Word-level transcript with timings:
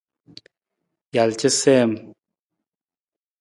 Jal 1.17 1.31
casiim. 1.43 1.91